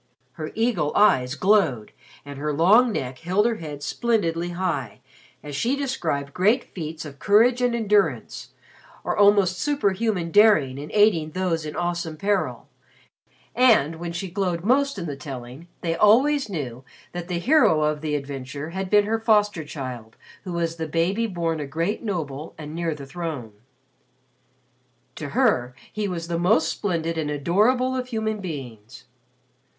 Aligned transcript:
Her 0.31 0.51
eagle 0.55 0.91
eyes 0.95 1.35
glowed 1.35 1.91
and 2.25 2.39
her 2.39 2.51
long 2.51 2.91
neck 2.91 3.19
held 3.19 3.45
her 3.45 3.57
head 3.57 3.83
splendidly 3.83 4.49
high 4.49 5.01
as 5.43 5.55
she 5.55 5.75
described 5.75 6.33
great 6.33 6.63
feats 6.63 7.05
of 7.05 7.19
courage 7.19 7.61
and 7.61 7.75
endurance 7.75 8.49
or 9.03 9.15
almost 9.15 9.59
superhuman 9.59 10.31
daring 10.31 10.79
in 10.79 10.89
aiding 10.91 11.29
those 11.29 11.67
in 11.67 11.75
awesome 11.75 12.17
peril, 12.17 12.67
and, 13.55 13.97
when 13.97 14.11
she 14.11 14.27
glowed 14.31 14.63
most 14.63 14.97
in 14.97 15.05
the 15.05 15.15
telling, 15.15 15.67
they 15.81 15.95
always 15.95 16.49
knew 16.49 16.83
that 17.11 17.27
the 17.27 17.37
hero 17.37 17.83
of 17.83 18.01
the 18.01 18.15
adventure 18.15 18.71
had 18.71 18.89
been 18.89 19.05
her 19.05 19.19
foster 19.19 19.63
child 19.63 20.15
who 20.45 20.53
was 20.53 20.77
the 20.77 20.87
baby 20.87 21.27
born 21.27 21.59
a 21.59 21.67
great 21.67 22.01
noble 22.01 22.55
and 22.57 22.73
near 22.73 22.95
the 22.95 23.05
throne. 23.05 23.53
To 25.17 25.29
her, 25.37 25.75
he 25.93 26.07
was 26.07 26.27
the 26.27 26.39
most 26.39 26.69
splendid 26.69 27.19
and 27.19 27.29
adorable 27.29 27.95
of 27.95 28.07
human 28.07 28.39
beings. 28.41 29.03